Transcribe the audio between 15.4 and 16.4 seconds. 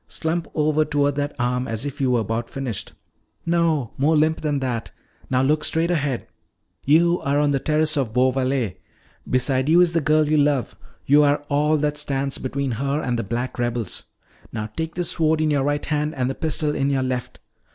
your right hand and the